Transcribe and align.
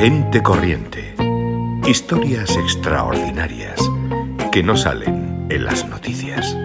Gente 0.00 0.44
corriente. 0.44 1.12
Historias 1.84 2.56
extraordinarias 2.56 3.80
que 4.52 4.62
no 4.62 4.76
salen 4.76 5.48
en 5.50 5.64
las 5.64 5.88
noticias. 5.88 6.56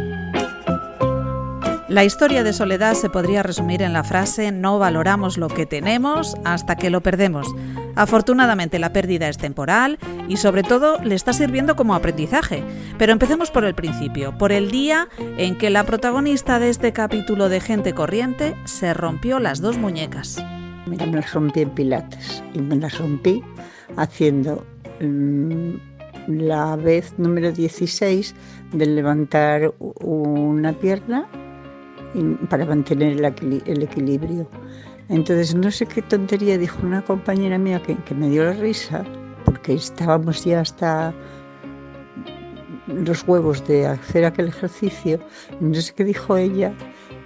La 1.87 2.03
historia 2.03 2.43
de 2.43 2.53
Soledad 2.53 2.93
se 2.93 3.09
podría 3.09 3.41
resumir 3.41 3.81
en 3.81 3.91
la 3.91 4.03
frase 4.03 4.51
no 4.51 4.77
valoramos 4.77 5.39
lo 5.39 5.47
que 5.47 5.65
tenemos 5.65 6.35
hasta 6.45 6.75
que 6.75 6.91
lo 6.91 7.01
perdemos. 7.01 7.47
Afortunadamente 7.95 8.77
la 8.77 8.93
pérdida 8.93 9.27
es 9.29 9.39
temporal 9.39 9.97
y 10.29 10.37
sobre 10.37 10.61
todo 10.61 10.99
le 10.99 11.15
está 11.15 11.33
sirviendo 11.33 11.75
como 11.75 11.95
aprendizaje. 11.95 12.63
Pero 12.99 13.13
empecemos 13.13 13.49
por 13.49 13.65
el 13.65 13.73
principio, 13.73 14.37
por 14.37 14.51
el 14.51 14.69
día 14.69 15.07
en 15.39 15.57
que 15.57 15.71
la 15.71 15.85
protagonista 15.85 16.59
de 16.59 16.69
este 16.69 16.93
capítulo 16.93 17.49
de 17.49 17.61
Gente 17.61 17.95
Corriente 17.95 18.55
se 18.65 18.93
rompió 18.93 19.39
las 19.39 19.59
dos 19.59 19.79
muñecas. 19.79 20.37
Me 20.85 20.97
las 20.97 21.33
rompí 21.33 21.61
en 21.61 21.69
pilates 21.69 22.43
y 22.53 22.59
me 22.59 22.75
las 22.75 22.97
rompí 22.97 23.43
haciendo 23.95 24.65
mm, 24.99 25.75
la 26.27 26.75
vez 26.75 27.13
número 27.17 27.51
16 27.51 28.35
de 28.73 28.85
levantar 28.85 29.73
una 29.79 30.73
pierna 30.73 31.27
para 32.49 32.65
mantener 32.65 33.17
el, 33.17 33.83
equilibrio. 33.83 34.47
Entonces, 35.09 35.55
no 35.55 35.71
sé 35.71 35.85
qué 35.85 36.01
tontería 36.01 36.57
dijo 36.57 36.79
una 36.83 37.01
compañera 37.01 37.57
mía 37.57 37.81
que, 37.81 37.97
me 38.13 38.29
dio 38.29 38.45
la 38.45 38.53
risa, 38.53 39.03
porque 39.45 39.73
estábamos 39.73 40.45
ya 40.45 40.61
hasta 40.61 41.13
los 42.87 43.23
huevos 43.27 43.65
de 43.67 43.87
hacer 43.87 44.25
aquel 44.25 44.47
ejercicio, 44.47 45.19
no 45.59 45.75
sé 45.75 45.93
qué 45.93 46.03
dijo 46.03 46.37
ella 46.37 46.73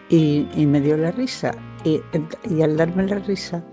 y, 0.09 0.47
me 0.65 0.81
dio 0.81 0.97
la 0.97 1.11
risa. 1.11 1.51
Y, 1.83 2.01
al 2.61 2.77
darme 2.77 3.03
la 3.07 3.19
risa, 3.19 3.63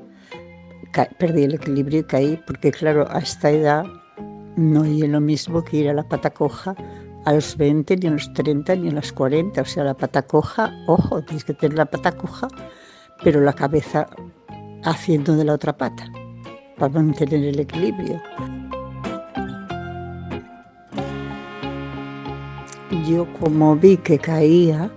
perdí 1.19 1.45
el 1.45 1.55
equilibrio 1.55 2.01
y 2.01 2.05
caí, 2.05 2.41
porque 2.46 2.71
claro, 2.71 3.07
a 3.11 3.19
esta 3.19 3.51
edad 3.51 3.85
no 4.57 4.85
es 4.85 5.09
lo 5.09 5.21
mismo 5.21 5.65
que 5.65 5.79
ir 5.79 5.88
a 5.88 5.95
la 5.95 6.09
pata 6.09 6.30
coja 6.30 6.77
a 7.24 7.33
los 7.33 7.57
20, 7.57 7.96
ni 7.96 8.09
a 8.09 8.11
los 8.11 8.33
30, 8.35 8.77
ni 8.77 8.88
a 8.88 8.93
los 8.93 9.13
40. 9.13 9.61
O 9.61 9.65
sea, 9.65 9.85
la 9.85 9.95
pata 9.95 10.23
coja, 10.23 10.73
ojo, 10.87 11.23
tienes 11.23 11.45
que 11.45 11.55
tener 11.55 11.79
la 11.79 11.87
pata 11.87 12.13
coja, 12.13 12.49
pero 13.23 13.41
la 13.41 13.52
cabeza 13.52 14.07
haciendo 14.85 15.35
de 15.35 15.45
la 15.45 15.55
otra 15.55 15.77
pata 15.77 16.05
para 16.79 16.93
mantener 16.93 17.45
el 17.45 17.61
equilibrio. 17.61 18.21
Yo 23.09 23.27
como 23.41 23.77
vi 23.77 23.96
que 23.96 24.18
caía, 24.18 24.91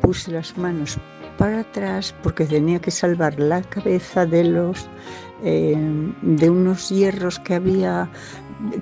puse 0.00 0.32
las 0.32 0.56
manos 0.58 0.98
para 1.38 1.60
atrás 1.60 2.14
porque 2.22 2.44
tenía 2.44 2.80
que 2.80 2.90
salvar 2.90 3.40
la 3.40 3.62
cabeza 3.62 4.26
de 4.26 4.44
los 4.44 4.90
eh, 5.42 5.76
de 6.20 6.50
unos 6.50 6.90
hierros 6.90 7.38
que 7.38 7.54
había 7.54 8.10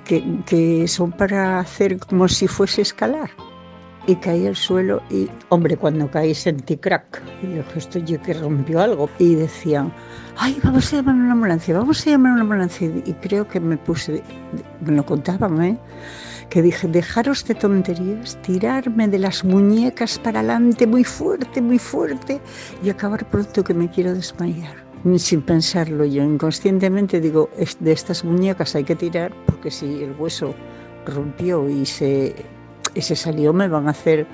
que, 0.03 0.87
son 0.87 1.11
para 1.11 1.59
hacer 1.59 1.99
como 1.99 2.27
si 2.27 2.47
fuese 2.47 2.81
escalar. 2.81 3.29
Y 4.07 4.15
caí 4.15 4.47
al 4.47 4.55
suelo 4.55 5.01
y, 5.09 5.29
hombre, 5.49 5.75
cuando 5.75 6.09
caí 6.09 6.33
sentí 6.33 6.77
crack. 6.77 7.21
Y 7.43 7.47
dije, 7.47 7.65
esto 7.75 7.99
yo 7.99 8.21
que 8.21 8.33
rompió 8.33 8.81
algo. 8.81 9.09
Y 9.19 9.35
decían, 9.35 9.93
ay, 10.37 10.57
vamos 10.63 10.93
a 10.93 10.97
llamar 10.97 11.15
a 11.15 11.17
una 11.17 11.33
ambulancia, 11.33 11.77
vamos 11.77 12.07
a 12.07 12.11
llamar 12.11 12.31
a 12.31 12.33
una 12.35 12.43
ambulancia. 12.43 12.87
Y 13.05 13.13
creo 13.15 13.47
que 13.47 13.59
me 13.59 13.77
puse, 13.77 14.23
me 14.79 14.93
lo 14.93 15.05
contaban, 15.05 15.61
¿eh? 15.61 15.77
Que 16.49 16.61
dije, 16.61 16.87
dejaros 16.87 17.45
de 17.45 17.55
tonterías, 17.55 18.37
tirarme 18.41 19.07
de 19.07 19.19
las 19.19 19.43
muñecas 19.43 20.19
para 20.19 20.39
adelante 20.39 20.87
muy 20.87 21.03
fuerte, 21.03 21.61
muy 21.61 21.79
fuerte 21.79 22.39
y 22.83 22.89
acabar 22.89 23.29
pronto 23.29 23.63
que 23.63 23.73
me 23.73 23.89
quiero 23.89 24.13
desmayar 24.13 24.87
sin 25.17 25.41
pensarlo 25.41 26.05
yo 26.05 26.23
inconscientemente 26.23 27.21
digo, 27.21 27.49
de 27.79 27.91
estas 27.91 28.23
muñecas 28.25 28.75
hay 28.75 28.83
que 28.83 28.95
tirar 28.95 29.31
porque 29.45 29.71
si 29.71 30.03
el 30.03 30.13
hueso 30.19 30.53
rompió 31.05 31.69
y 31.69 31.85
se, 31.85 32.35
y 32.93 33.01
se 33.01 33.15
salió 33.15 33.53
me 33.53 33.67
van 33.67 33.87
a 33.87 33.91
hacer 33.91 34.27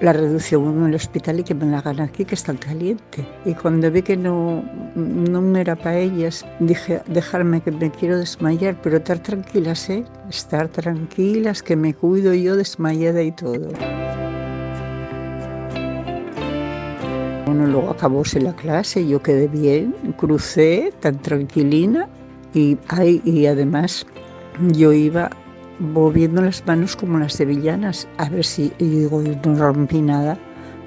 la 0.00 0.12
reducción 0.12 0.78
en 0.78 0.86
el 0.86 0.94
hospital 0.94 1.40
y 1.40 1.44
que 1.44 1.54
me 1.54 1.66
la 1.66 1.78
hagan 1.78 2.00
aquí, 2.00 2.24
que 2.24 2.34
está 2.34 2.54
caliente. 2.54 3.26
Y 3.44 3.54
cuando 3.54 3.90
vi 3.90 4.02
que 4.02 4.16
no, 4.16 4.62
no 4.94 5.56
era 5.56 5.74
para 5.76 5.98
ellas, 5.98 6.46
dije, 6.60 7.02
dejarme 7.06 7.60
que 7.60 7.72
me 7.72 7.90
quiero 7.90 8.18
desmayar, 8.18 8.80
pero 8.82 8.98
estar 8.98 9.18
tranquilas, 9.18 9.90
¿eh? 9.90 10.04
Estar 10.28 10.68
tranquilas, 10.68 11.62
que 11.62 11.76
me 11.76 11.94
cuido 11.94 12.32
yo 12.34 12.56
desmayada 12.56 13.22
y 13.22 13.32
todo. 13.32 13.68
Bueno, 17.46 17.66
luego 17.66 17.90
acabóse 17.90 18.40
la 18.40 18.54
clase, 18.54 19.06
yo 19.06 19.22
quedé 19.22 19.48
bien, 19.48 19.94
crucé 20.16 20.92
tan 21.00 21.18
tranquilina 21.20 22.06
y, 22.54 22.78
y 23.24 23.46
además 23.46 24.06
yo 24.72 24.92
iba 24.92 25.30
moviendo 25.78 26.42
las 26.42 26.66
manos 26.66 26.96
como 26.96 27.18
las 27.18 27.34
sevillanas, 27.34 28.08
a 28.18 28.28
ver 28.28 28.44
si, 28.44 28.72
y 28.78 28.84
digo, 28.84 29.22
no 29.22 29.54
rompí 29.56 30.00
nada, 30.00 30.38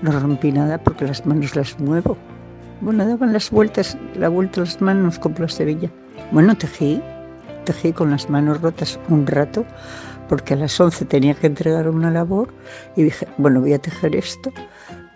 no 0.02 0.12
rompí 0.20 0.52
nada 0.52 0.78
porque 0.78 1.06
las 1.06 1.26
manos 1.26 1.56
las 1.56 1.80
muevo. 1.80 2.18
Bueno, 2.82 3.06
daban 3.06 3.34
las 3.34 3.52
vueltas, 3.52 3.98
la 4.16 4.30
vuelta 4.30 4.62
a 4.62 4.66
las 4.66 4.82
manos 4.82 5.20
como 5.20 5.36
la 5.40 5.50
sevilla. 5.50 5.90
Bueno, 6.32 6.56
tejí, 6.56 7.02
tejí 7.66 7.94
con 7.94 8.12
las 8.12 8.30
manos 8.30 8.62
rotas 8.62 9.00
un 9.10 9.28
rato, 9.28 9.66
porque 10.28 10.54
a 10.54 10.58
las 10.58 10.80
11 10.80 11.06
tenía 11.06 11.34
que 11.34 11.48
entregar 11.48 11.90
una 11.90 12.10
labor 12.10 12.54
y 12.96 13.04
dije, 13.04 13.28
bueno, 13.38 13.62
voy 13.62 13.74
a 13.74 13.80
tejer 13.80 14.16
esto 14.16 14.52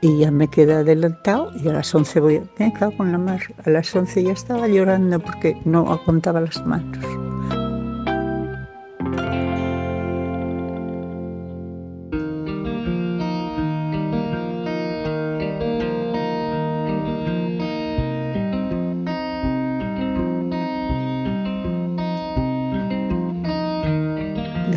y 0.01 0.19
ya 0.19 0.29
me 0.29 0.47
quedé 0.47 0.73
adelantado 0.73 1.51
y 1.55 1.67
a 1.69 1.73
las 1.73 1.95
11 1.95 2.19
voy, 2.19 2.41
me 2.59 2.73
cago 2.73 2.95
con 2.97 3.11
la 3.11 3.17
mar, 3.17 3.39
a 3.65 3.69
las 3.69 3.95
11 3.95 4.23
ya 4.23 4.33
estaba 4.33 4.67
llorando 4.67 5.19
porque 5.19 5.57
no 5.65 5.89
aguantaba 5.91 6.41
las 6.41 6.63
manos. 6.65 7.24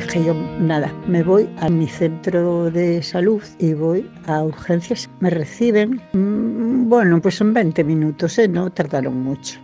Yo, 0.06 0.34
nada, 0.60 0.92
me 1.06 1.22
voy 1.22 1.48
a 1.58 1.68
mi 1.68 1.86
centro 1.86 2.70
de 2.70 3.02
salud 3.02 3.42
y 3.58 3.74
voy 3.74 4.08
a 4.26 4.42
urgencias. 4.42 5.08
Me 5.20 5.30
reciben, 5.30 6.00
mm, 6.12 6.88
bueno, 6.88 7.20
pues 7.20 7.36
son 7.36 7.52
20 7.52 7.84
minutos, 7.84 8.38
¿eh? 8.38 8.48
no 8.48 8.70
tardaron 8.70 9.22
mucho. 9.22 9.58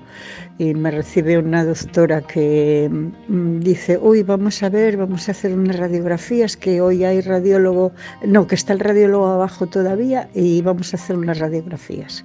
Y 0.59 0.75
me 0.75 0.91
recibe 0.91 1.39
una 1.39 1.65
doctora 1.65 2.21
que 2.21 2.89
mm, 2.91 3.61
dice, 3.61 3.99
uy, 3.99 4.23
vamos 4.23 4.63
a 4.63 4.69
ver, 4.69 4.97
vamos 4.97 5.29
a 5.29 5.33
hacer 5.33 5.55
unas 5.55 5.77
radiografías, 5.77 6.57
que 6.57 6.81
hoy 6.81 7.05
hay 7.05 7.21
radiólogo, 7.21 7.93
no, 8.25 8.47
que 8.47 8.55
está 8.55 8.73
el 8.73 8.81
radiólogo 8.81 9.27
abajo 9.27 9.67
todavía 9.67 10.29
y 10.35 10.63
vamos 10.63 10.93
a 10.93 10.97
hacer 10.97 11.17
unas 11.17 11.39
radiografías. 11.39 12.25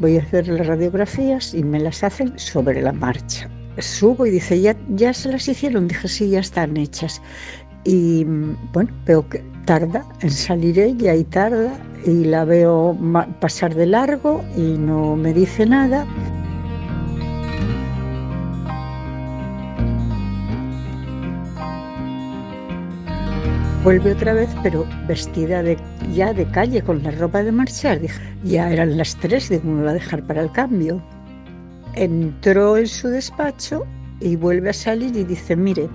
Voy 0.00 0.18
a 0.18 0.22
hacer 0.22 0.48
las 0.48 0.66
radiografías 0.66 1.54
y 1.54 1.62
me 1.62 1.80
las 1.80 2.04
hacen 2.04 2.38
sobre 2.38 2.82
la 2.82 2.92
marcha 2.92 3.48
subo 3.78 4.26
y 4.26 4.30
dice, 4.30 4.60
¿Ya, 4.60 4.76
ya 4.88 5.12
se 5.12 5.30
las 5.30 5.48
hicieron. 5.48 5.88
Dije, 5.88 6.08
sí, 6.08 6.30
ya 6.30 6.40
están 6.40 6.76
hechas. 6.76 7.20
Y 7.84 8.24
bueno, 8.72 8.90
veo 9.06 9.28
que 9.28 9.44
tarda 9.66 10.04
en 10.20 10.30
salir 10.30 10.78
ella 10.78 11.14
y 11.14 11.24
tarda 11.24 11.78
y 12.06 12.24
la 12.24 12.44
veo 12.44 12.96
pasar 13.40 13.74
de 13.74 13.86
largo 13.86 14.44
y 14.56 14.78
no 14.78 15.16
me 15.16 15.32
dice 15.32 15.66
nada. 15.66 16.06
Vuelve 23.82 24.12
otra 24.12 24.32
vez, 24.32 24.48
pero 24.62 24.86
vestida 25.06 25.62
de, 25.62 25.76
ya 26.14 26.32
de 26.32 26.46
calle, 26.46 26.80
con 26.80 27.02
la 27.02 27.10
ropa 27.10 27.42
de 27.42 27.52
marchar. 27.52 28.00
Dije, 28.00 28.18
ya 28.42 28.70
eran 28.72 28.96
las 28.96 29.14
tres, 29.16 29.50
digo, 29.50 29.64
me 29.64 29.82
va 29.84 29.90
a 29.90 29.94
dejar 29.94 30.22
para 30.26 30.40
el 30.40 30.50
cambio 30.52 31.02
entró 31.96 32.76
en 32.76 32.86
su 32.86 33.08
despacho 33.08 33.84
y 34.20 34.36
vuelve 34.36 34.70
a 34.70 34.72
salir 34.72 35.16
y 35.16 35.24
dice, 35.24 35.56
mire, 35.56 35.88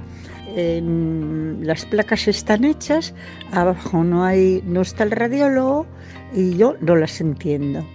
las 1.62 1.86
placas 1.86 2.28
están 2.28 2.64
hechas, 2.64 3.14
abajo 3.52 4.04
no 4.04 4.24
hay, 4.24 4.64
no 4.66 4.82
está 4.82 5.04
el 5.04 5.12
radiólogo 5.12 5.86
y 6.34 6.58
yo 6.58 6.76
no 6.82 6.96
las 6.96 7.22
entiendo. 7.22 7.86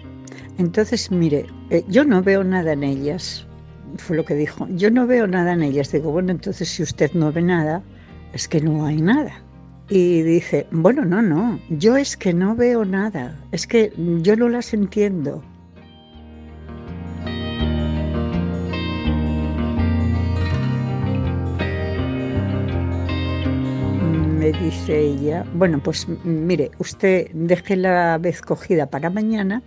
Entonces, 0.59 1.11
mire, 1.11 1.47
eh, 1.71 1.85
yo 1.89 2.05
no 2.05 2.23
veo 2.23 2.45
nada 2.45 2.73
en 2.73 2.85
ellas, 2.85 3.47
fue 3.97 4.17
lo 4.17 4.25
que 4.25 4.35
dijo. 4.35 4.67
Yo 4.71 4.91
no 4.91 5.07
veo 5.07 5.27
nada 5.27 5.53
en 5.53 5.63
ellas. 5.63 5.91
Digo, 5.91 6.13
bueno, 6.13 6.31
entonces 6.31 6.69
si 6.69 6.83
usted 6.83 7.13
no 7.13 7.33
ve 7.33 7.43
nada, 7.43 7.83
es 8.33 8.49
que 8.49 8.61
no 8.61 8.87
hay 8.87 9.01
nada. 9.01 9.33
Y 9.89 10.23
dice, 10.23 10.67
bueno, 10.71 11.05
no, 11.05 11.21
no, 11.21 11.61
yo 11.69 11.97
es 11.97 12.17
que 12.17 12.33
no 12.33 12.57
veo 12.57 12.87
nada, 12.87 13.39
es 13.53 13.67
que 13.67 13.93
yo 14.23 14.35
no 14.35 14.49
las 14.49 14.73
entiendo. 14.73 15.43
Me 24.45 24.53
dice 24.53 24.99
ella, 24.99 25.43
bueno, 25.55 25.83
pues 25.83 26.07
mire, 26.23 26.71
usted 26.79 27.31
deje 27.33 27.77
la 27.77 28.19
vez 28.19 28.43
cogida 28.43 28.85
para 28.85 29.09
mañana 29.09 29.63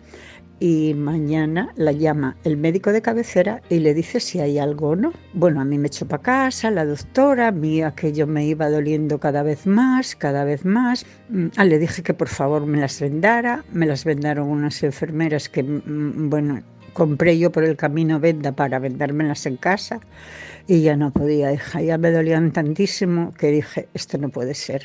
y 0.59 0.93
mañana 0.93 1.73
la 1.77 1.91
llama 1.91 2.37
el 2.43 2.57
médico 2.57 2.91
de 2.91 3.01
cabecera 3.01 3.59
y 3.69 3.79
le 3.79 3.95
dice 3.95 4.19
si 4.19 4.39
hay 4.39 4.59
algo 4.59 4.89
o 4.89 4.95
no. 4.95 5.13
Bueno, 5.33 5.61
a 5.61 5.65
mí 5.65 5.79
me 5.79 5.87
echó 5.87 6.07
para 6.07 6.21
casa 6.21 6.69
la 6.69 6.85
doctora, 6.85 7.47
a 7.47 7.51
mí 7.51 7.81
aquello 7.81 8.27
me 8.27 8.45
iba 8.45 8.69
doliendo 8.69 9.19
cada 9.19 9.41
vez 9.41 9.65
más, 9.65 10.15
cada 10.15 10.43
vez 10.43 10.63
más. 10.63 11.07
Mm, 11.29 11.47
ah, 11.55 11.65
le 11.65 11.79
dije 11.79 12.03
que 12.03 12.13
por 12.13 12.27
favor 12.27 12.67
me 12.67 12.79
las 12.79 13.01
vendara, 13.01 13.65
me 13.71 13.87
las 13.87 14.05
vendaron 14.05 14.47
unas 14.47 14.83
enfermeras 14.83 15.49
que, 15.49 15.63
mm, 15.63 16.29
bueno, 16.29 16.61
compré 16.97 17.37
yo 17.37 17.51
por 17.51 17.63
el 17.63 17.77
camino 17.77 18.19
venda 18.19 18.53
para 18.53 18.79
vendármelas 18.79 19.45
en 19.45 19.57
casa 19.57 19.99
y 20.65 20.81
ya 20.81 20.95
no 20.95 21.11
podía, 21.11 21.53
hija, 21.53 21.79
ya 21.79 21.99
me 21.99 22.09
dolían 22.09 22.51
tantísimo 22.51 23.35
que 23.35 23.51
dije, 23.51 23.87
esto 23.93 24.17
no 24.17 24.29
puede 24.29 24.55
ser 24.55 24.81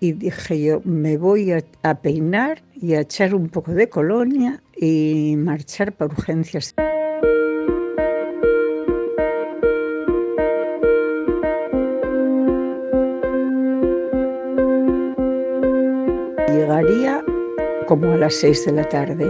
y 0.00 0.12
dije 0.12 0.62
yo, 0.62 0.80
me 0.84 1.18
voy 1.18 1.52
a, 1.52 1.94
peinar 1.96 2.62
y 2.80 2.94
a 2.94 3.00
echar 3.00 3.34
un 3.34 3.50
poco 3.50 3.72
de 3.72 3.90
colonia 3.90 4.62
y 4.74 5.34
marchar 5.36 5.92
para 5.92 6.14
urgencias. 6.14 6.74
Llegaría 16.48 17.22
como 17.86 18.14
a 18.14 18.16
las 18.16 18.34
seis 18.34 18.64
de 18.64 18.72
la 18.72 18.88
tarde. 18.88 19.26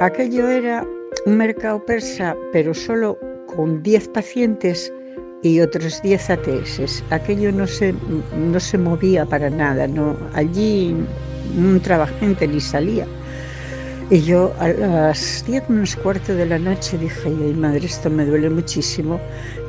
Aquello 0.00 0.48
era 0.48 0.84
un 1.24 1.36
mercado 1.36 1.84
persa, 1.84 2.36
pero 2.52 2.74
solo 2.74 3.18
con 3.54 3.82
diez 3.82 4.08
pacientes 4.08 4.92
y 5.42 5.60
otros 5.60 6.00
10 6.02 6.30
ATS. 6.30 7.04
Aquello 7.10 7.52
no 7.52 7.66
se, 7.66 7.94
no 8.36 8.60
se 8.60 8.78
movía 8.78 9.26
para 9.26 9.50
nada, 9.50 9.86
no, 9.86 10.16
allí 10.34 10.94
un 11.56 11.80
trabajante 11.80 12.46
ni 12.46 12.60
salía. 12.60 13.06
Y 14.10 14.20
yo 14.20 14.52
a 14.58 14.68
las 14.68 15.44
10 15.46 15.70
menos 15.70 15.96
cuarto 15.96 16.34
de 16.34 16.46
la 16.46 16.58
noche 16.58 16.98
dije, 16.98 17.28
ay 17.28 17.54
madre, 17.54 17.86
esto 17.86 18.10
me 18.10 18.26
duele 18.26 18.50
muchísimo. 18.50 19.20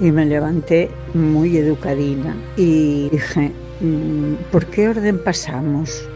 Y 0.02 0.12
me 0.12 0.26
levanté 0.26 0.90
muy 1.14 1.58
educadina 1.58 2.36
y 2.58 3.10
dije, 3.10 3.52
mm, 3.80 4.52
¿por 4.52 4.66
qué 4.66 4.90
orden 4.90 5.24
pasamos? 5.24 6.08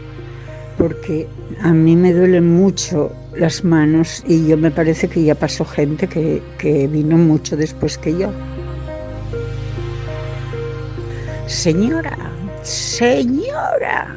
Porque 0.76 1.26
a 1.62 1.72
mí 1.72 1.96
me 1.96 2.12
duelen 2.12 2.54
mucho 2.54 3.10
las 3.38 3.64
manos 3.64 4.24
y 4.26 4.46
yo 4.48 4.56
me 4.56 4.70
parece 4.70 5.08
que 5.08 5.22
ya 5.22 5.34
pasó 5.34 5.64
gente 5.64 6.08
que, 6.08 6.42
que 6.58 6.86
vino 6.88 7.16
mucho 7.16 7.56
después 7.56 7.96
que 7.96 8.18
yo. 8.18 8.32
Señora, 11.46 12.16
señora, 12.62 14.16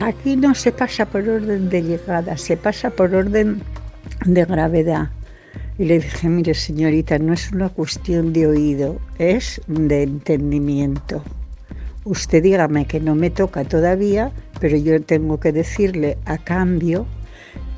aquí 0.00 0.36
no 0.36 0.54
se 0.54 0.70
pasa 0.70 1.06
por 1.06 1.28
orden 1.28 1.68
de 1.70 1.82
llegada, 1.82 2.36
se 2.36 2.56
pasa 2.56 2.90
por 2.90 3.14
orden 3.14 3.62
de 4.24 4.44
gravedad. 4.44 5.08
Y 5.78 5.86
le 5.86 5.98
dije, 5.98 6.28
mire 6.28 6.54
señorita, 6.54 7.18
no 7.18 7.32
es 7.32 7.50
una 7.50 7.68
cuestión 7.68 8.32
de 8.32 8.46
oído, 8.46 9.00
es 9.18 9.60
de 9.66 10.04
entendimiento. 10.04 11.22
Usted 12.04 12.42
dígame 12.42 12.86
que 12.86 13.00
no 13.00 13.14
me 13.14 13.30
toca 13.30 13.64
todavía, 13.64 14.30
pero 14.60 14.76
yo 14.76 15.00
tengo 15.02 15.40
que 15.40 15.52
decirle 15.52 16.18
a 16.26 16.38
cambio 16.38 17.06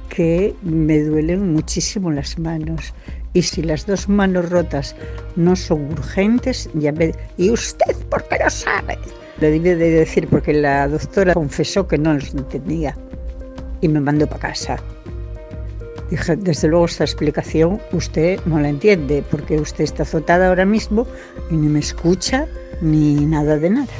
que 0.08 0.54
me 0.62 1.00
duelen 1.00 1.52
muchísimo 1.52 2.10
las 2.10 2.38
manos 2.38 2.94
y 3.32 3.42
si 3.42 3.62
las 3.62 3.86
dos 3.86 4.08
manos 4.08 4.48
rotas 4.48 4.96
no 5.36 5.56
son 5.56 5.92
urgentes, 5.92 6.70
ya 6.74 6.92
me... 6.92 7.12
¿Y 7.36 7.50
usted 7.50 7.94
por 8.08 8.26
qué 8.28 8.38
lo 8.42 8.48
sabe? 8.48 8.98
Le 9.40 9.50
debí 9.50 9.68
de 9.68 9.76
decir 9.76 10.26
porque 10.28 10.54
la 10.54 10.88
doctora 10.88 11.34
confesó 11.34 11.86
que 11.86 11.98
no 11.98 12.14
los 12.14 12.32
entendía 12.32 12.96
y 13.82 13.88
me 13.88 14.00
mandó 14.00 14.26
para 14.26 14.52
casa. 14.52 14.78
Dije, 16.10 16.36
desde 16.36 16.68
luego 16.68 16.86
esta 16.86 17.04
explicación 17.04 17.80
usted 17.92 18.40
no 18.46 18.60
la 18.60 18.68
entiende 18.68 19.24
porque 19.30 19.58
usted 19.60 19.84
está 19.84 20.04
azotada 20.04 20.48
ahora 20.48 20.64
mismo 20.64 21.06
y 21.50 21.56
ni 21.56 21.66
me 21.66 21.80
escucha 21.80 22.46
ni 22.80 23.14
nada 23.26 23.58
de 23.58 23.70
nada. 23.70 23.92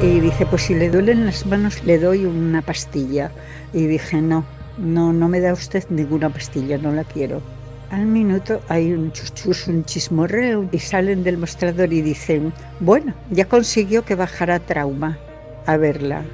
Y 0.00 0.20
dice, 0.20 0.46
pues 0.46 0.62
si 0.62 0.74
le 0.74 0.90
duelen 0.90 1.26
las 1.26 1.44
manos 1.44 1.82
le 1.82 1.98
doy 1.98 2.24
una 2.24 2.62
pastilla. 2.62 3.32
Y 3.72 3.86
dije, 3.86 4.22
no, 4.22 4.44
no, 4.78 5.12
no 5.12 5.28
me 5.28 5.40
da 5.40 5.52
usted 5.52 5.84
ninguna 5.90 6.30
pastilla, 6.30 6.78
no 6.78 6.92
la 6.92 7.02
quiero. 7.02 7.42
Al 7.90 8.06
minuto 8.06 8.60
hay 8.68 8.92
un 8.92 9.10
chuchus, 9.10 9.66
un 9.66 9.84
chismorreo 9.84 10.68
y 10.70 10.78
salen 10.78 11.24
del 11.24 11.38
mostrador 11.38 11.92
y 11.92 12.02
dicen, 12.02 12.52
bueno, 12.78 13.12
ya 13.30 13.46
consiguió 13.46 14.04
que 14.04 14.14
bajara 14.14 14.60
trauma 14.60 15.18
a 15.66 15.76
verla. 15.76 16.24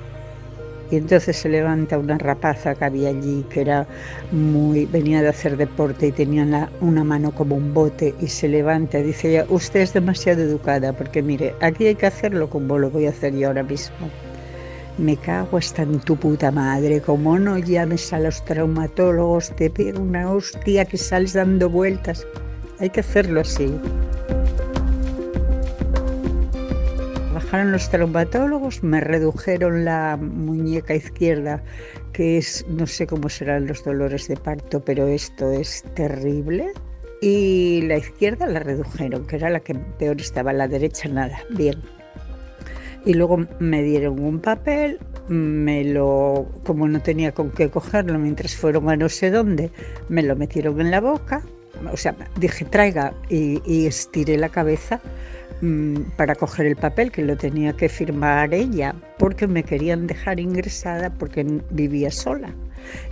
Y 0.94 0.98
entonces 0.98 1.36
se 1.36 1.48
levanta 1.48 1.98
una 1.98 2.18
rapaza 2.18 2.76
que 2.76 2.84
había 2.84 3.08
allí, 3.08 3.44
que 3.50 3.62
era 3.62 3.84
muy, 4.30 4.86
venía 4.86 5.22
de 5.22 5.28
hacer 5.28 5.56
deporte 5.56 6.06
y 6.06 6.12
tenía 6.12 6.70
una 6.80 7.02
mano 7.02 7.34
como 7.34 7.56
un 7.56 7.74
bote, 7.74 8.14
y 8.20 8.28
se 8.28 8.46
levanta 8.46 9.00
y 9.00 9.02
dice, 9.02 9.44
usted 9.48 9.80
es 9.80 9.92
demasiado 9.92 10.42
educada, 10.42 10.92
porque 10.92 11.20
mire, 11.20 11.52
aquí 11.60 11.88
hay 11.88 11.96
que 11.96 12.06
hacerlo 12.06 12.48
como 12.48 12.78
lo 12.78 12.90
voy 12.90 13.06
a 13.06 13.10
hacer 13.10 13.34
yo 13.34 13.48
ahora 13.48 13.64
mismo 13.64 14.08
me 14.98 15.16
cago 15.16 15.56
hasta 15.56 15.82
en 15.82 15.98
tu 15.98 16.14
puta 16.14 16.52
madre, 16.52 17.00
como 17.00 17.36
no 17.40 17.58
llames 17.58 18.12
a 18.12 18.20
los 18.20 18.44
traumatólogos, 18.44 19.50
te 19.56 19.68
pego 19.68 20.00
una 20.00 20.30
hostia 20.30 20.84
que 20.84 20.96
sales 20.96 21.32
dando 21.32 21.68
vueltas. 21.68 22.24
Hay 22.78 22.90
que 22.90 23.00
hacerlo 23.00 23.40
así. 23.40 23.74
Los 27.62 27.88
traumatólogos, 27.88 28.82
me 28.82 29.00
redujeron 29.00 29.84
la 29.84 30.16
muñeca 30.16 30.94
izquierda, 30.94 31.62
que 32.12 32.38
es, 32.38 32.66
no 32.68 32.86
sé 32.86 33.06
cómo 33.06 33.28
serán 33.28 33.66
los 33.68 33.84
dolores 33.84 34.26
de 34.26 34.36
parto, 34.36 34.84
pero 34.84 35.06
esto 35.06 35.52
es 35.52 35.84
terrible. 35.94 36.72
Y 37.20 37.82
la 37.82 37.96
izquierda 37.96 38.46
la 38.46 38.58
redujeron, 38.58 39.26
que 39.26 39.36
era 39.36 39.50
la 39.50 39.60
que 39.60 39.74
peor 39.74 40.20
estaba, 40.20 40.52
la 40.52 40.66
derecha 40.66 41.08
nada, 41.08 41.38
bien 41.50 41.80
y 43.04 43.14
luego 43.14 43.46
me 43.58 43.82
dieron 43.82 44.18
un 44.18 44.40
papel, 44.40 44.98
me 45.28 45.84
lo, 45.84 46.46
como 46.64 46.88
no 46.88 47.00
tenía 47.00 47.32
con 47.32 47.50
qué 47.50 47.68
cogerlo 47.70 48.18
mientras 48.18 48.56
fueron 48.56 48.88
a 48.88 48.96
no 48.96 49.08
sé 49.08 49.30
dónde, 49.30 49.70
me 50.08 50.22
lo 50.22 50.36
metieron 50.36 50.80
en 50.80 50.90
la 50.90 51.00
boca, 51.00 51.42
o 51.92 51.96
sea, 51.96 52.14
dije 52.38 52.64
traiga 52.64 53.14
y, 53.28 53.86
estiré 53.86 54.38
la 54.38 54.48
cabeza 54.48 55.00
para 56.16 56.34
coger 56.34 56.66
el 56.66 56.76
papel 56.76 57.10
que 57.10 57.22
lo 57.22 57.36
tenía 57.36 57.72
que 57.72 57.88
firmar 57.88 58.52
ella, 58.52 58.94
porque 59.18 59.46
me 59.46 59.62
querían 59.62 60.06
dejar 60.06 60.40
ingresada 60.40 61.10
porque 61.10 61.44
vivía 61.70 62.10
sola. 62.10 62.54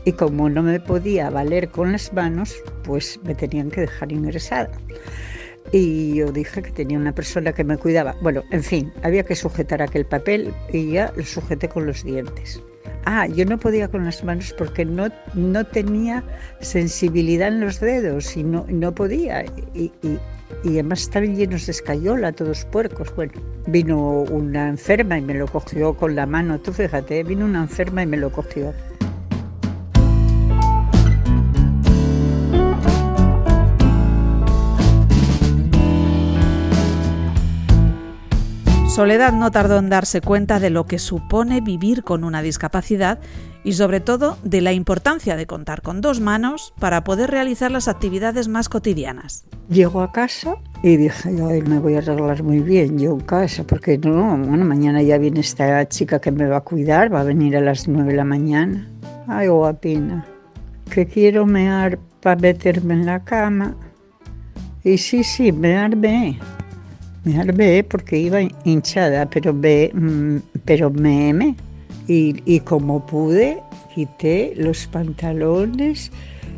Y 0.05 0.13
como 0.13 0.51
no 0.51 0.63
me 0.63 0.79
podía 0.81 1.31
valer 1.31 1.71
con 1.71 1.93
las 1.93 2.13
manos, 2.13 2.55
pues 2.85 3.19
me 3.25 3.35
tenían 3.35 3.71
que 3.71 3.83
dejar 3.83 4.13
ingresada 4.13 4.71
y 5.73 6.15
yo 6.15 6.31
dije 6.31 6.63
que 6.63 6.71
tenía 6.71 6.99
una 6.99 7.15
persona 7.15 7.53
que 7.53 7.65
me 7.65 7.77
cuidaba. 7.77 8.15
Bueno, 8.21 8.43
en 8.51 8.63
fin, 8.63 8.93
había 9.03 9.23
que 9.23 9.35
sujetar 9.35 9.81
aquel 9.81 10.05
papel 10.05 10.53
y 10.73 10.93
ya 10.93 11.13
lo 11.17 11.25
sujeté 11.25 11.69
con 11.69 11.87
los 11.87 12.05
dientes. 12.05 12.63
Ah, 13.05 13.27
yo 13.27 13.45
no 13.45 13.59
podía 13.59 13.89
con 13.89 14.05
las 14.05 14.23
manos 14.23 14.55
porque 14.57 14.85
no, 14.85 15.09
no 15.35 15.65
tenía 15.65 16.23
sensibilidad 16.61 17.49
en 17.49 17.61
los 17.61 17.81
dedos 17.81 18.37
y 18.37 18.45
no, 18.45 18.65
no 18.69 18.95
podía. 18.95 19.45
Y 20.65 20.71
además 20.71 21.03
estaban 21.03 21.35
llenos 21.35 21.67
de 21.67 21.73
escayola, 21.73 22.33
todos 22.33 22.65
puercos. 22.67 23.15
Bueno, 23.15 23.33
vino 23.67 24.23
una 24.23 24.69
enferma 24.69 25.19
y 25.19 25.23
me 25.23 25.35
lo 25.35 25.47
cogió 25.47 25.95
con 25.95 26.15
la 26.15 26.27
mano. 26.27 26.61
Tú 26.61 26.73
fíjate, 26.73 27.23
vino 27.25 27.45
una 27.45 27.63
enferma 27.63 28.03
y 28.03 28.07
me 28.07 28.17
lo 28.17 28.31
cogió. 28.31 28.73
Soledad 38.93 39.33
no 39.33 39.51
tardó 39.51 39.79
en 39.79 39.89
darse 39.89 40.21
cuenta 40.21 40.61
de 40.61 40.69
lo 40.69 40.85
que 40.85 40.99
supone 40.99 41.63
vivir 41.63 42.05
con 42.05 42.25
una 42.25 42.43
discapacidad 42.43 43.21
y 43.65 43.75
sobre 43.75 44.01
todo 44.01 44.39
de 44.43 44.61
la 44.61 44.73
importancia 44.73 45.37
de 45.37 45.47
contar 45.47 45.83
con 45.83 46.01
dos 46.01 46.21
manos 46.21 46.75
para 46.79 47.05
poder 47.05 47.31
realizar 47.31 47.71
las 47.71 47.89
actividades 47.89 48.49
más 48.49 48.69
cotidianas. 48.69 49.45
Llego 49.69 50.03
a 50.03 50.13
casa 50.13 50.57
y 50.83 50.97
dije, 50.97 51.31
Ay, 51.49 51.63
me 51.63 51.79
voy 51.79 51.95
a 51.95 51.99
arreglar 51.99 52.43
muy 52.43 52.61
bien 52.61 52.99
yo 52.99 53.13
en 53.13 53.21
casa, 53.21 53.65
porque 53.65 53.99
no, 53.99 54.37
bueno, 54.37 54.65
mañana 54.65 55.03
ya 55.03 55.19
viene 55.19 55.41
esta 55.41 55.89
chica 55.89 56.21
que 56.21 56.33
me 56.33 56.47
va 56.47 56.59
a 56.59 56.61
cuidar, 56.63 57.13
va 57.13 57.21
a 57.21 57.25
venir 57.25 57.57
a 57.57 57.61
las 57.61 57.87
nueve 57.87 58.11
de 58.11 58.17
la 58.17 58.25
mañana. 58.25 58.89
Ay, 59.29 59.49
guapina, 59.49 60.27
que 60.91 61.07
quiero 61.07 61.47
mear 61.47 61.99
para 62.21 62.41
meterme 62.41 62.95
en 62.95 63.07
la 63.07 63.23
cama. 63.23 63.77
Y 64.85 64.99
sí, 64.99 65.23
sí, 65.23 65.53
mearme. 65.53 66.39
Me 67.25 67.39
armé 67.39 67.85
porque 67.85 68.19
iba 68.19 68.41
hinchada, 68.65 69.27
pero, 69.27 69.55
ve, 69.55 69.93
mm, 69.95 70.39
pero 70.65 70.91
me 70.91 71.55
Y, 72.09 72.61
como 72.61 73.07
pude, 73.07 73.63
quité 73.95 74.55
los 74.57 74.87
pantalones. 74.87 76.11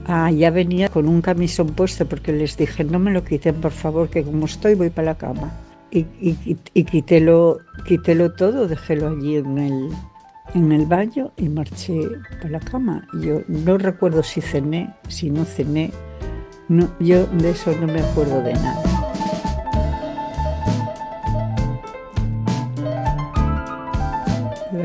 Ah, 0.07 0.31
ya 0.31 0.51
venía 0.51 0.89
con 0.89 1.09
un 1.09 1.23
camisón 1.23 1.69
puesto 1.69 2.07
porque 2.07 2.33
les 2.33 2.57
dije, 2.57 2.85
no 2.85 2.99
me 2.99 3.11
lo 3.11 3.25
quiten, 3.25 3.55
por 3.57 3.73
favor, 3.73 4.09
que 4.09 4.23
como 4.23 4.47
estoy 4.47 4.75
voy 4.75 4.91
para 4.91 5.07
la 5.07 5.15
cama. 5.15 5.53
Y, 5.91 6.01
y, 6.21 6.59
y 6.75 6.85
quítélo 6.85 7.59
todo, 8.37 8.67
déjelo 8.67 9.09
allí 9.09 9.37
en 9.37 9.59
el, 9.59 9.89
en 10.55 10.73
el 10.73 10.87
baño 10.87 11.33
y 11.37 11.49
marché 11.49 12.01
para 12.39 12.51
la 12.51 12.61
cama. 12.61 13.07
Yo 13.21 13.43
no 13.49 13.79
recuerdo 13.79 14.23
si 14.23 14.41
cené, 14.41 14.93
si 15.09 15.31
no 15.31 15.45
cené, 15.45 15.91
no, 16.69 16.89
yo 17.01 17.27
de 17.27 17.51
eso 17.51 17.73
no 17.81 17.87
me 17.87 18.01
acuerdo 18.01 18.43
de 18.43 18.55
nada. 18.55 19.04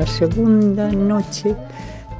La 0.00 0.06
segunda 0.06 0.90
noche 0.90 1.54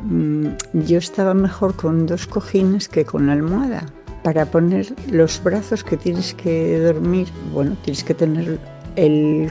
mm, 0.02 0.48
yo 0.86 0.98
estaba 0.98 1.32
mejor 1.32 1.74
con 1.76 2.04
dos 2.04 2.26
cojines 2.26 2.90
que 2.90 3.06
con 3.06 3.26
la 3.26 3.32
almohada. 3.32 3.86
Para 4.22 4.44
poner 4.44 4.94
los 5.10 5.42
brazos 5.42 5.82
que 5.82 5.96
tienes 5.96 6.34
que 6.34 6.78
dormir, 6.78 7.28
bueno, 7.54 7.74
tienes 7.82 8.04
que 8.04 8.12
tener 8.12 8.58
el 8.96 9.50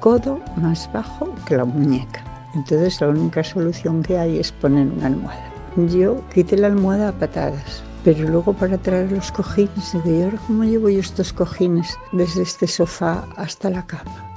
codo 0.00 0.40
más 0.56 0.90
bajo 0.92 1.32
que 1.46 1.56
la 1.56 1.64
muñeca. 1.64 2.24
Entonces 2.56 3.00
la 3.00 3.10
única 3.10 3.44
solución 3.44 4.02
que 4.02 4.18
hay 4.18 4.40
es 4.40 4.50
poner 4.50 4.88
una 4.88 5.06
almohada. 5.06 5.48
Yo 5.76 6.20
quité 6.34 6.56
la 6.56 6.66
almohada 6.66 7.10
a 7.10 7.12
patadas, 7.12 7.84
pero 8.02 8.28
luego 8.28 8.54
para 8.54 8.76
traer 8.76 9.12
los 9.12 9.30
cojines, 9.30 9.92
digo, 9.92 10.18
¿y 10.18 10.22
ahora 10.22 10.38
cómo 10.48 10.64
llevo 10.64 10.88
yo 10.88 10.98
estos 10.98 11.32
cojines 11.32 11.96
desde 12.10 12.42
este 12.42 12.66
sofá 12.66 13.24
hasta 13.36 13.70
la 13.70 13.86
cama? 13.86 14.32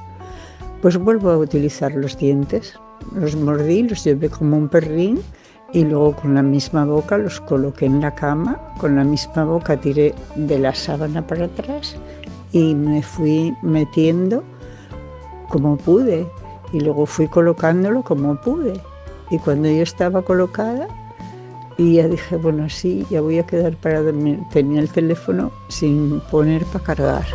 Pues 0.84 0.96
vuelvo 0.96 1.32
a 1.32 1.40
utilizar 1.40 1.92
los 1.94 2.16
dientes, 2.20 2.76
los 3.14 3.36
mordí, 3.36 3.84
los 3.84 4.04
llevé 4.04 4.30
como 4.30 4.58
un 4.58 4.68
perrín 4.70 5.20
y 5.74 5.84
luego 5.84 6.16
con 6.16 6.36
la 6.36 6.44
misma 6.44 6.86
boca 6.86 7.18
los 7.18 7.42
coloqué 7.42 7.86
en 7.86 8.02
la 8.02 8.14
cama, 8.16 8.60
con 8.78 8.96
la 8.96 9.04
misma 9.04 9.44
boca 9.46 9.78
tiré 9.78 10.14
de 10.36 10.60
la 10.60 10.74
sábana 10.74 11.26
para 11.26 11.46
atrás 11.46 11.96
y 12.52 12.74
me 12.76 13.02
fui 13.02 13.54
metiendo 13.62 14.44
como 15.50 15.78
pude 15.78 16.28
y 16.72 16.80
luego 16.80 17.06
fui 17.06 17.28
colocándolo 17.28 18.04
como 18.04 18.36
pude. 18.36 18.74
Y 19.32 19.40
cuando 19.40 19.68
yo 19.68 19.82
estaba 19.82 20.22
colocada, 20.22 20.88
ya 21.78 22.08
dije, 22.08 22.38
bueno, 22.38 22.70
sí, 22.70 23.06
ya 23.10 23.22
voy 23.22 23.40
a 23.40 23.46
quedar 23.46 23.76
para 23.78 24.02
dormir. 24.02 24.40
Tenía 24.52 24.82
el 24.82 24.90
teléfono 24.90 25.52
sin 25.68 26.22
poner 26.32 26.64
para 26.66 26.86
cargar. 26.86 27.26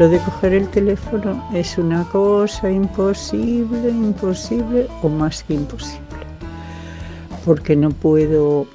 Lo 0.00 0.08
de 0.08 0.18
coger 0.20 0.54
el 0.54 0.66
teléfono 0.70 1.46
es 1.52 1.76
una 1.76 2.04
cosa 2.04 2.70
imposible, 2.70 3.90
imposible 3.90 4.88
o 5.02 5.10
más 5.10 5.44
que 5.44 5.52
imposible. 5.52 6.00
Porque 7.44 7.76
no 7.76 7.90
puedo 7.90 8.66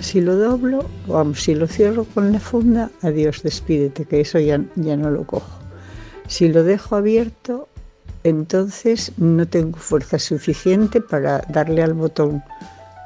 si 0.00 0.22
lo 0.22 0.36
doblo, 0.36 0.86
vamos, 1.06 1.42
si 1.42 1.54
lo 1.54 1.66
cierro 1.66 2.04
con 2.04 2.32
la 2.32 2.40
funda, 2.40 2.90
adiós, 3.02 3.42
despídete, 3.42 4.06
que 4.06 4.22
eso 4.22 4.38
ya, 4.38 4.58
ya 4.76 4.96
no 4.96 5.10
lo 5.10 5.24
cojo. 5.24 5.60
Si 6.28 6.48
lo 6.48 6.64
dejo 6.64 6.96
abierto, 6.96 7.68
entonces 8.24 9.12
no 9.18 9.46
tengo 9.46 9.76
fuerza 9.76 10.18
suficiente 10.18 11.02
para 11.02 11.40
darle 11.50 11.82
al 11.82 11.92
botón 11.92 12.42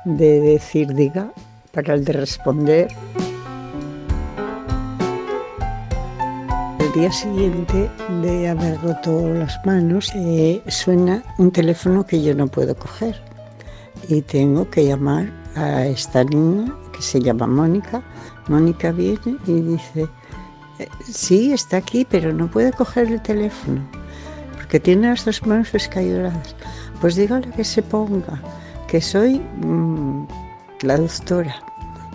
de 0.04 0.38
decir 0.38 0.94
diga, 0.94 1.32
para 1.72 1.94
el 1.94 2.04
de 2.04 2.12
responder. 2.12 2.88
Día 6.94 7.10
siguiente 7.10 7.90
de 8.22 8.48
haber 8.48 8.80
roto 8.80 9.28
las 9.34 9.58
manos, 9.66 10.12
eh, 10.14 10.62
suena 10.68 11.24
un 11.38 11.50
teléfono 11.50 12.06
que 12.06 12.22
yo 12.22 12.36
no 12.36 12.46
puedo 12.46 12.76
coger 12.76 13.20
y 14.08 14.22
tengo 14.22 14.70
que 14.70 14.86
llamar 14.86 15.28
a 15.56 15.86
esta 15.86 16.22
niña 16.22 16.72
que 16.92 17.02
se 17.02 17.20
llama 17.20 17.48
Mónica. 17.48 18.00
Mónica 18.46 18.92
viene 18.92 19.36
y 19.44 19.60
dice, 19.60 20.08
eh, 20.78 20.88
sí, 21.04 21.52
está 21.52 21.78
aquí, 21.78 22.06
pero 22.08 22.32
no 22.32 22.48
puede 22.48 22.72
coger 22.72 23.08
el 23.08 23.20
teléfono, 23.22 23.80
porque 24.56 24.78
tiene 24.78 25.08
las 25.08 25.24
dos 25.24 25.44
manos 25.44 25.74
escayoladas. 25.74 26.54
Pues 27.00 27.16
dígale 27.16 27.50
que 27.50 27.64
se 27.64 27.82
ponga, 27.82 28.40
que 28.86 29.00
soy 29.00 29.40
mm, 29.60 30.26
la 30.82 30.96
doctora. 30.96 31.56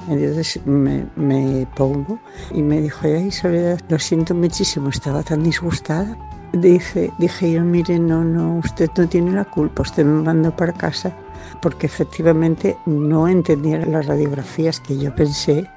Entonces 0.10 0.60
me, 0.66 1.68
pongo 1.76 2.20
y 2.52 2.62
me 2.62 2.82
dijo, 2.82 3.02
ay 3.04 3.32
Soledad, 3.32 3.80
lo 3.90 4.00
siento 4.00 4.34
muchísimo, 4.34 4.90
estaba 4.90 5.24
tan 5.24 5.44
disgustada. 5.44 6.18
Dije, 6.52 7.12
dije 7.20 7.52
yo, 7.52 7.62
mire, 7.62 8.00
no, 8.00 8.24
no, 8.24 8.58
usted 8.58 8.90
no 8.98 9.08
tiene 9.08 9.32
la 9.34 9.46
culpa, 9.46 9.84
usted 9.84 10.04
me 10.04 10.24
mandó 10.24 10.56
para 10.56 10.74
casa 10.74 11.16
porque 11.62 11.86
efectivamente 11.86 12.76
no 12.86 13.28
entendía 13.28 13.78
las 13.86 14.08
radiografías 14.08 14.80
que 14.80 14.98
yo 14.98 15.14
pensé 15.14 15.70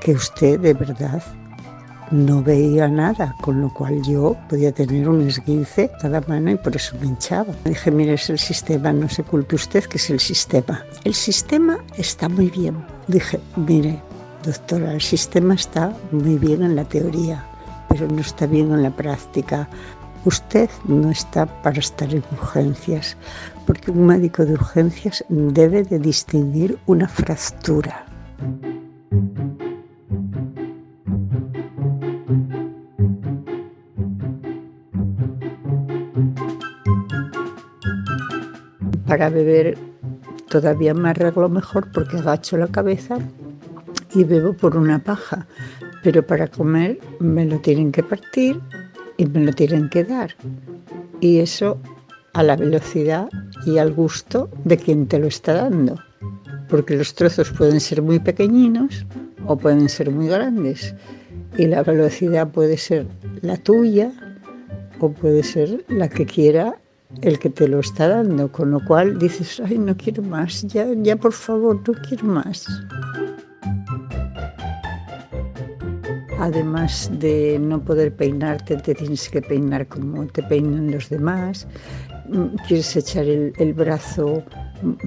que 0.00 0.12
usted 0.12 0.60
de 0.60 0.74
verdad 0.74 1.22
no 2.14 2.44
veía 2.44 2.86
nada, 2.86 3.34
con 3.40 3.60
lo 3.60 3.74
cual 3.74 4.00
yo 4.02 4.36
podía 4.48 4.70
tener 4.70 5.08
un 5.08 5.26
esguince 5.26 5.90
cada 6.00 6.20
mano 6.28 6.52
y 6.52 6.54
por 6.54 6.76
eso 6.76 6.96
me 7.00 7.06
hinchaba. 7.06 7.52
Dije, 7.64 7.90
mire, 7.90 8.14
es 8.14 8.30
el 8.30 8.38
sistema, 8.38 8.92
no 8.92 9.08
se 9.08 9.24
culpe 9.24 9.56
usted 9.56 9.82
que 9.84 9.96
es 9.96 10.10
el 10.10 10.20
sistema. 10.20 10.84
El 11.02 11.14
sistema 11.14 11.78
está 11.98 12.28
muy 12.28 12.50
bien. 12.50 12.76
Dije, 13.08 13.40
mire, 13.56 14.00
doctora, 14.44 14.92
el 14.92 15.00
sistema 15.00 15.54
está 15.54 15.92
muy 16.12 16.38
bien 16.38 16.62
en 16.62 16.76
la 16.76 16.84
teoría, 16.84 17.44
pero 17.88 18.06
no 18.06 18.20
está 18.20 18.46
bien 18.46 18.70
en 18.70 18.84
la 18.84 18.90
práctica. 18.90 19.68
Usted 20.24 20.70
no 20.84 21.10
está 21.10 21.46
para 21.62 21.80
estar 21.80 22.14
en 22.14 22.22
urgencias, 22.30 23.16
porque 23.66 23.90
un 23.90 24.06
médico 24.06 24.44
de 24.44 24.52
urgencias 24.52 25.24
debe 25.28 25.82
de 25.82 25.98
distinguir 25.98 26.78
una 26.86 27.08
fractura. 27.08 28.06
Para 39.14 39.30
beber 39.30 39.78
todavía 40.48 40.92
me 40.92 41.10
arreglo 41.10 41.48
mejor 41.48 41.86
porque 41.92 42.16
agacho 42.16 42.56
la 42.56 42.66
cabeza 42.66 43.16
y 44.12 44.24
bebo 44.24 44.54
por 44.54 44.76
una 44.76 44.98
paja, 44.98 45.46
pero 46.02 46.26
para 46.26 46.48
comer 46.48 46.98
me 47.20 47.44
lo 47.44 47.60
tienen 47.60 47.92
que 47.92 48.02
partir 48.02 48.60
y 49.16 49.26
me 49.26 49.44
lo 49.44 49.52
tienen 49.52 49.88
que 49.88 50.02
dar. 50.02 50.34
Y 51.20 51.38
eso 51.38 51.78
a 52.32 52.42
la 52.42 52.56
velocidad 52.56 53.28
y 53.64 53.78
al 53.78 53.92
gusto 53.92 54.50
de 54.64 54.78
quien 54.78 55.06
te 55.06 55.20
lo 55.20 55.28
está 55.28 55.54
dando. 55.54 55.94
Porque 56.68 56.96
los 56.96 57.14
trozos 57.14 57.52
pueden 57.52 57.78
ser 57.78 58.02
muy 58.02 58.18
pequeñinos 58.18 59.06
o 59.46 59.56
pueden 59.56 59.88
ser 59.88 60.10
muy 60.10 60.26
grandes. 60.26 60.92
Y 61.56 61.66
la 61.66 61.84
velocidad 61.84 62.48
puede 62.48 62.76
ser 62.76 63.06
la 63.42 63.58
tuya 63.58 64.10
o 64.98 65.12
puede 65.12 65.44
ser 65.44 65.84
la 65.86 66.08
que 66.08 66.26
quiera 66.26 66.80
el 67.22 67.38
que 67.38 67.50
te 67.50 67.68
lo 67.68 67.80
está 67.80 68.08
dando. 68.08 68.50
Con 68.50 68.70
lo 68.70 68.84
cual 68.84 69.18
dices, 69.18 69.60
ay, 69.64 69.78
no 69.78 69.96
quiero 69.96 70.22
más, 70.22 70.62
ya, 70.62 70.86
ya 70.94 71.16
por 71.16 71.32
favor, 71.32 71.80
no 71.86 71.94
quiero 72.08 72.24
más. 72.24 72.66
Además 76.38 77.10
de 77.20 77.58
no 77.58 77.82
poder 77.82 78.14
peinarte, 78.14 78.76
te 78.76 78.94
tienes 78.94 79.30
que 79.30 79.40
peinar 79.40 79.86
como 79.86 80.26
te 80.26 80.42
peinan 80.42 80.90
los 80.90 81.08
demás. 81.08 81.66
Quieres 82.66 82.94
echar 82.96 83.24
el, 83.26 83.74
brazo 83.74 84.42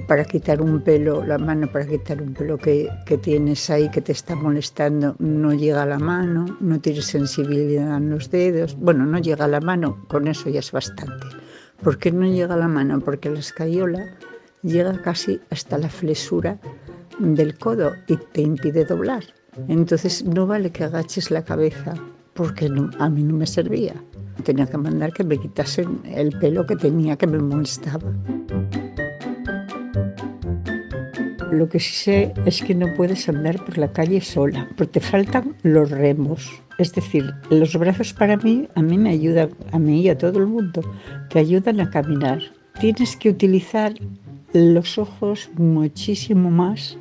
para 0.08 0.24
quitar 0.24 0.60
un 0.60 0.80
pelo, 0.80 1.24
la 1.24 1.38
mano 1.38 1.70
para 1.70 1.86
quitar 1.86 2.22
un 2.22 2.32
pelo 2.32 2.58
que, 2.58 2.88
que, 3.06 3.18
tienes 3.18 3.70
ahí 3.70 3.88
que 3.90 4.00
te 4.00 4.12
está 4.12 4.34
molestando, 4.34 5.14
no 5.18 5.52
llega 5.52 5.82
a 5.82 5.86
la 5.86 5.98
mano, 5.98 6.46
no 6.60 6.80
tienes 6.80 7.06
sensibilidad 7.06 7.96
en 7.96 8.10
los 8.10 8.30
dedos. 8.30 8.76
Bueno, 8.76 9.04
no 9.04 9.18
llega 9.18 9.44
a 9.44 9.48
la 9.48 9.60
mano, 9.60 10.04
con 10.08 10.26
eso 10.26 10.48
ya 10.48 10.60
es 10.60 10.72
bastante. 10.72 11.37
¿Por 11.82 11.98
qué 11.98 12.10
no 12.10 12.26
llega 12.26 12.56
la 12.56 12.68
mano? 12.68 13.00
Porque 13.00 13.30
la 13.30 13.38
escayola 13.38 14.16
llega 14.62 15.00
casi 15.02 15.40
hasta 15.50 15.78
la 15.78 15.88
flesura 15.88 16.58
del 17.18 17.56
codo 17.56 17.92
y 18.06 18.16
te 18.16 18.42
impide 18.42 18.84
doblar. 18.84 19.24
Entonces 19.68 20.24
no 20.24 20.46
vale 20.46 20.70
que 20.70 20.84
agaches 20.84 21.30
la 21.30 21.44
cabeza 21.44 21.94
porque 22.34 22.70
a 22.98 23.08
mí 23.08 23.22
no 23.22 23.34
me 23.34 23.46
servía. 23.46 23.94
Tenía 24.44 24.66
que 24.66 24.78
mandar 24.78 25.12
que 25.12 25.24
me 25.24 25.38
quitasen 25.38 26.00
el 26.04 26.30
pelo 26.38 26.66
que 26.66 26.76
tenía 26.76 27.16
que 27.16 27.26
me 27.26 27.38
molestaba. 27.38 28.12
Lo 31.50 31.68
que 31.68 31.80
sí 31.80 31.92
sé 31.92 32.34
es 32.46 32.62
que 32.62 32.74
no 32.74 32.94
puedes 32.94 33.28
andar 33.28 33.64
por 33.64 33.78
la 33.78 33.92
calle 33.92 34.20
sola, 34.20 34.68
porque 34.76 34.92
te 34.94 35.00
faltan 35.00 35.56
los 35.62 35.90
remos. 35.90 36.50
Es 36.78 36.94
decir, 36.94 37.24
los 37.50 37.76
brazos 37.76 38.12
para 38.12 38.36
mí, 38.36 38.68
a 38.74 38.82
mí 38.82 38.98
me 38.98 39.10
ayudan, 39.10 39.50
a 39.72 39.78
mí 39.78 40.02
y 40.02 40.08
a 40.08 40.18
todo 40.18 40.38
el 40.38 40.46
mundo, 40.46 40.82
te 41.30 41.38
ayudan 41.38 41.80
a 41.80 41.90
caminar. 41.90 42.40
Tienes 42.80 43.16
que 43.16 43.30
utilizar 43.30 43.94
los 44.52 44.98
ojos 44.98 45.50
muchísimo 45.56 46.50
más 46.50 46.96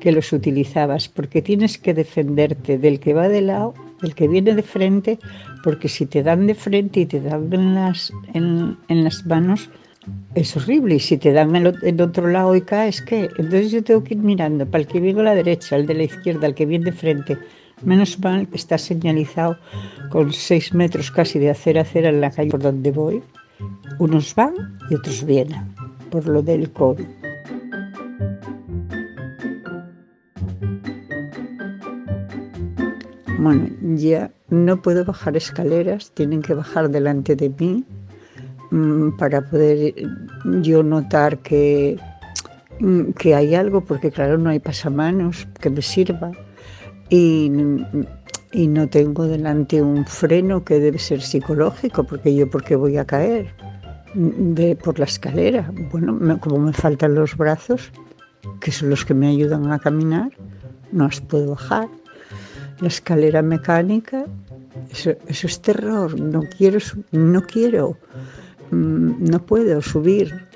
que 0.00 0.12
los 0.12 0.32
utilizabas, 0.32 1.08
porque 1.08 1.42
tienes 1.42 1.78
que 1.78 1.94
defenderte 1.94 2.78
del 2.78 3.00
que 3.00 3.14
va 3.14 3.28
de 3.28 3.42
lado, 3.42 3.74
del 4.00 4.14
que 4.14 4.28
viene 4.28 4.54
de 4.54 4.62
frente, 4.62 5.18
porque 5.62 5.88
si 5.88 6.06
te 6.06 6.22
dan 6.22 6.46
de 6.46 6.54
frente 6.54 7.00
y 7.00 7.06
te 7.06 7.20
dan 7.20 7.52
en 7.52 7.74
las, 7.74 8.12
en, 8.32 8.76
las 8.88 9.26
manos, 9.26 9.70
es 10.34 10.56
horrible. 10.56 10.96
Y 10.96 11.00
si 11.00 11.16
te 11.18 11.32
dan 11.32 11.54
el 11.56 12.00
otro 12.00 12.28
lado 12.28 12.54
y 12.54 12.62
caes, 12.62 13.02
¿qué? 13.02 13.28
Entonces 13.38 13.70
yo 13.70 13.82
tengo 13.82 14.04
que 14.04 14.14
ir 14.14 14.20
mirando 14.20 14.66
para 14.66 14.82
el 14.82 14.86
que 14.88 15.00
viene 15.00 15.20
a 15.20 15.24
la 15.24 15.34
derecha, 15.34 15.76
el 15.76 15.86
de 15.86 15.94
la 15.94 16.04
izquierda, 16.04 16.46
el 16.46 16.54
que 16.54 16.66
viene 16.66 16.86
de 16.86 16.92
frente. 16.92 17.38
Menos 17.82 18.18
mal 18.20 18.48
que 18.48 18.56
está 18.56 18.76
señalizado 18.76 19.56
con 20.10 20.32
seis 20.32 20.74
metros 20.74 21.10
casi 21.10 21.38
de 21.38 21.50
acera 21.50 21.80
a 21.80 21.82
acera 21.82 22.08
en 22.08 22.20
la 22.20 22.30
calle 22.30 22.50
por 22.50 22.60
donde 22.60 22.90
voy 22.90 23.22
Unos 23.98 24.34
van 24.34 24.78
y 24.90 24.94
otros 24.94 25.24
vienen 25.24 25.74
por 26.10 26.26
lo 26.26 26.42
del 26.42 26.70
COVID. 26.72 27.06
Bueno, 33.38 33.68
ya 33.94 34.32
no 34.50 34.82
puedo 34.82 35.04
bajar 35.04 35.36
escaleras, 35.36 36.10
tienen 36.12 36.42
que 36.42 36.54
bajar 36.54 36.90
delante 36.90 37.36
de 37.36 37.50
mí 37.50 37.84
para 39.18 39.40
poder 39.42 39.94
yo 40.62 40.82
notar 40.82 41.38
que, 41.38 41.98
mm, 42.80 43.12
que 43.12 43.34
hay 43.34 43.54
algo, 43.54 43.80
porque 43.82 44.10
claro, 44.10 44.38
no 44.38 44.50
hay 44.50 44.58
pasamanos 44.58 45.46
que 45.60 45.70
me 45.70 45.82
sirva. 45.82 46.32
Y, 47.10 47.50
y 48.52 48.66
no 48.66 48.88
tengo 48.88 49.26
delante 49.26 49.82
un 49.82 50.06
freno 50.06 50.64
que 50.64 50.78
debe 50.78 50.98
ser 50.98 51.20
psicológico, 51.20 52.04
porque 52.04 52.34
yo 52.34 52.48
porque 52.50 52.76
voy 52.76 52.96
a 52.96 53.04
caer 53.04 53.54
de, 54.14 54.76
por 54.76 54.98
la 54.98 55.04
escalera. 55.04 55.70
Bueno, 55.90 56.38
como 56.40 56.58
me 56.58 56.72
faltan 56.72 57.14
los 57.14 57.36
brazos, 57.36 57.92
que 58.60 58.72
son 58.72 58.90
los 58.90 59.04
que 59.04 59.14
me 59.14 59.28
ayudan 59.28 59.70
a 59.70 59.78
caminar, 59.78 60.30
no 60.92 61.06
os 61.06 61.20
puedo 61.20 61.50
bajar 61.50 61.88
la 62.80 62.88
escalera 62.88 63.42
mecánica, 63.42 64.24
eso, 64.90 65.10
es 65.28 65.60
terror, 65.60 66.18
no 66.18 66.42
quiero, 66.56 66.78
no 67.10 67.42
quiero, 67.42 67.90
mm, 67.90 68.47
no 68.70 69.38
puedo 69.46 69.80
subir 69.82 70.46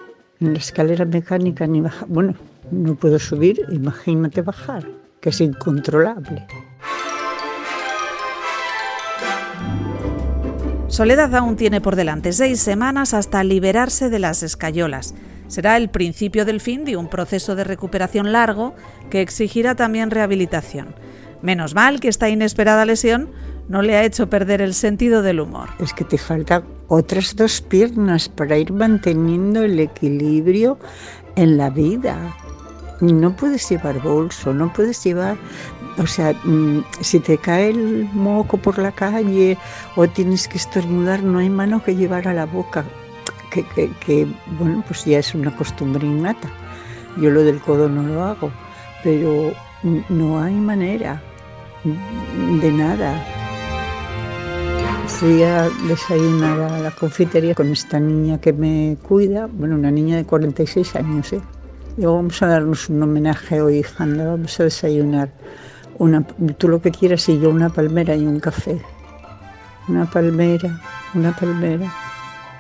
en 0.41 0.53
la 0.53 0.59
escalera 0.59 1.05
mecánica 1.05 1.67
ni 1.67 1.81
bajar, 1.81 2.09
bueno, 2.09 2.35
no 2.71 2.95
puedo 2.95 3.19
subir, 3.19 3.61
imagínate 3.71 4.43
bajar, 4.43 4.89
que 5.21 5.31
es 5.31 5.41
incontrolable. 5.41 6.47
Soledad 10.89 11.35
aún 11.35 11.57
tiene 11.57 11.81
por 11.81 11.97
delante 11.97 12.33
seis 12.33 12.61
semanas 12.61 13.15
hasta 13.15 13.43
liberarse 13.45 14.11
de 14.11 14.19
las 14.19 14.43
escayolas. 14.43 15.15
Será 15.49 15.79
el 15.79 15.89
principio 15.89 16.45
del 16.45 16.61
fin 16.61 16.85
de 16.85 16.97
un 16.99 17.09
proceso 17.09 17.55
de 17.55 17.65
recuperación 17.65 18.31
largo 18.31 18.75
que 19.09 19.23
exigirá 19.23 19.75
también 19.75 20.11
rehabilitación. 20.11 20.95
Menos 21.41 21.75
mal 21.75 21.99
que 21.99 22.09
esta 22.09 22.29
inesperada 22.29 22.85
lesión 22.85 23.31
no 23.73 23.81
le 23.81 23.97
ha 23.97 24.05
hecho 24.05 24.29
perder 24.29 24.61
el 24.61 24.75
sentido 24.75 25.23
del 25.23 25.41
humor. 25.41 25.71
Es 25.79 25.95
que 25.95 26.05
te 26.05 26.19
faltan 26.19 26.63
otras 26.89 27.35
dos 27.35 27.63
piernas 27.63 28.29
para 28.29 28.59
ir 28.59 28.71
manteniendo 28.71 29.63
el 29.63 29.81
equilibrio 29.81 30.79
en 31.37 31.57
la 31.57 31.71
vida. 31.71 32.37
No 33.01 33.35
puedes 33.35 33.67
llevar 33.71 33.99
bolso, 34.03 34.53
no 34.53 34.71
puedes 34.75 35.03
llevar, 35.03 35.39
o 35.97 36.07
sea, 36.07 36.35
mm, 36.45 36.85
si 37.01 37.19
te 37.19 37.39
cae 37.39 37.71
el 37.71 38.11
moco 38.13 38.59
por 38.59 38.79
la 38.79 38.93
calle 38.93 39.57
o 39.97 40.07
tienes 40.07 40.49
que 40.49 40.59
estornudar, 40.59 41.23
no 41.23 41.39
hay 41.39 41.49
mano 41.49 41.83
que 41.83 41.97
llevar 41.97 42.29
a 42.29 42.35
la 42.35 42.45
boca, 42.45 42.85
que, 43.51 43.65
que 44.05 44.27
bueno, 44.59 44.85
pues 44.87 45.07
ya 45.07 45.19
es 45.19 45.35
una 45.35 45.57
costumbre 45.57 46.07
innata. 46.07 46.51
Yo 47.17 47.31
lo 47.31 47.43
del 47.43 47.59
codo 47.59 47.89
no 47.89 48.03
lo 48.03 48.23
hago, 48.23 48.53
pero 49.03 49.55
no 50.11 50.43
hay 50.43 50.55
manera 50.57 51.23
de 51.85 52.71
nada. 52.71 53.42
Fui 55.19 55.43
a 55.45 55.69
desayunar 55.87 56.61
a 56.61 56.79
la 56.81 56.91
confitería 56.91 57.55
con 57.55 57.71
esta 57.71 58.01
niña 58.01 58.41
que 58.41 58.53
me 58.53 58.97
cuida, 59.07 59.47
bueno, 59.47 59.77
una 59.77 59.91
niña 59.91 60.17
de 60.17 60.25
46 60.25 60.97
años, 60.97 61.33
¿eh? 61.33 61.41
Digo, 61.97 62.15
vamos 62.15 62.43
a 62.43 62.47
darnos 62.47 62.89
un 62.89 63.03
homenaje 63.03 63.61
hoy, 63.61 63.79
hija, 63.79 64.05
vamos 64.07 64.59
a 64.59 64.65
desayunar. 64.65 65.31
Una, 65.99 66.27
tú 66.59 66.69
lo 66.69 66.81
que 66.81 66.91
quieras 66.91 67.29
y 67.29 67.39
yo 67.39 67.51
una 67.51 67.69
palmera 67.69 68.17
y 68.17 68.27
un 68.27 68.41
café. 68.41 68.81
Una 69.89 70.11
palmera, 70.11 70.81
una 71.15 71.37
palmera. 71.37 71.93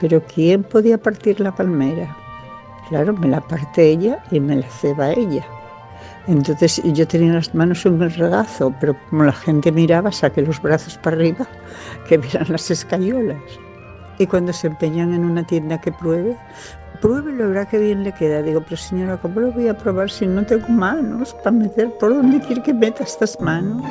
Pero 0.01 0.23
¿quién 0.23 0.63
podía 0.63 0.99
partir 0.99 1.41
la 1.41 1.55
palmera? 1.55 2.17
Claro, 2.89 3.15
me 3.15 3.29
la 3.29 3.41
parte 3.41 3.89
ella 3.89 4.23
y 4.31 4.39
me 4.39 4.57
la 4.57 4.69
ceba 4.69 5.13
ella. 5.13 5.45
Entonces 6.27 6.81
yo 6.85 7.07
tenía 7.07 7.35
las 7.35 7.55
manos 7.55 7.85
en 7.85 8.01
el 8.01 8.13
regazo, 8.13 8.73
pero 8.81 8.97
como 9.11 9.25
la 9.25 9.33
gente 9.33 9.73
miraba, 9.73 10.13
saqué 10.13 10.43
los 10.43 10.63
brazos 10.63 10.97
para 10.99 11.17
arriba, 11.17 11.47
que 12.09 12.19
vieran 12.19 12.47
las 12.49 12.71
escayolas. 12.71 13.41
Y 14.19 14.27
cuando 14.27 14.53
se 14.53 14.69
empeñan 14.69 15.15
en 15.15 15.25
una 15.25 15.45
tienda 15.45 15.81
que 15.81 15.91
pruebe, 15.91 16.37
pruebe 17.01 17.33
lo 17.33 17.49
verá 17.49 17.67
que 17.67 17.79
bien 17.79 18.05
le 18.05 18.13
queda. 18.13 18.43
Digo, 18.43 18.61
pero 18.63 18.77
señora, 18.77 19.17
¿cómo 19.17 19.41
lo 19.41 19.53
voy 19.53 19.69
a 19.69 19.77
probar 19.77 20.11
si 20.11 20.27
no 20.27 20.45
tengo 20.47 20.69
manos 20.69 21.35
para 21.43 21.51
meter? 21.51 21.91
¿Por 21.99 22.15
dónde 22.15 22.41
quiere 22.41 22.63
que 22.63 22.73
meta 22.73 23.03
estas 23.03 23.41
manos? 23.41 23.83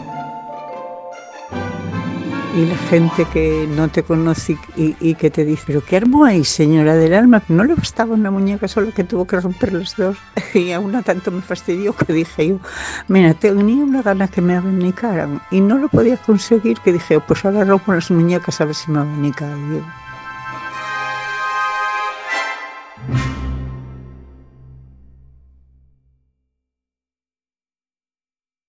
Y 2.55 2.65
la 2.65 2.77
gente 2.89 3.25
que 3.31 3.67
no 3.75 3.87
te 3.87 4.03
conoce 4.03 4.57
y, 4.75 5.15
que 5.15 5.29
te 5.29 5.45
dice, 5.45 5.63
pero 5.67 5.83
qué 5.83 5.97
armo 5.97 6.25
hay, 6.25 6.43
señora 6.43 6.95
del 6.95 7.13
alma, 7.13 7.41
no 7.47 7.63
le 7.63 7.75
bastaba 7.75 8.13
una 8.13 8.31
muñeca 8.31 8.67
solo 8.67 8.93
que 8.93 9.03
tuvo 9.03 9.25
que 9.25 9.39
romper 9.39 9.73
las 9.73 9.95
dos. 9.95 10.17
Y 10.53 10.73
a 10.73 10.79
una 10.81 11.01
tanto 11.01 11.31
me 11.31 11.41
fastidió 11.41 11.93
que 11.93 12.11
dije 12.11 12.49
yo, 12.49 12.59
mira, 13.07 13.33
tenía 13.33 13.83
una 13.83 14.01
gana 14.01 14.27
que 14.27 14.41
me 14.41 14.55
abanicaran 14.55 15.41
y 15.49 15.61
no 15.61 15.77
lo 15.77 15.87
podía 15.87 16.17
conseguir, 16.17 16.79
que 16.79 16.91
dije, 16.91 17.19
pues 17.21 17.45
ahora 17.45 17.63
rompo 17.63 17.93
las 17.93 18.11
muñecas 18.11 18.59
a 18.59 18.65
ver 18.65 18.75
si 18.75 18.91
me 18.91 18.99
abanican. 18.99 19.81